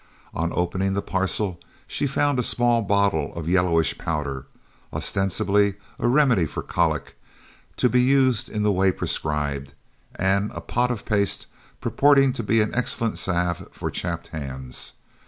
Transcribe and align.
On 0.33 0.51
opening 0.55 0.93
the 0.95 1.03
parcel 1.03 1.59
she 1.85 2.07
found 2.07 2.39
a 2.39 2.41
small 2.41 2.81
bottle 2.81 3.31
of 3.35 3.47
yellowish 3.47 3.99
powder, 3.99 4.47
ostensibly 4.91 5.75
a 5.99 6.07
remedy 6.07 6.47
for 6.47 6.63
colic, 6.63 7.15
to 7.77 7.87
be 7.87 8.01
used 8.01 8.49
in 8.49 8.63
the 8.63 8.71
way 8.71 8.91
prescribed, 8.91 9.73
and 10.15 10.49
a 10.55 10.61
pot 10.61 10.89
of 10.89 11.05
paste 11.05 11.45
purporting 11.81 12.33
to 12.33 12.41
be 12.41 12.61
an 12.61 12.73
excellent 12.73 13.19
salve 13.19 13.67
for 13.71 13.91
chapped 13.91 14.29
hands. 14.29 14.93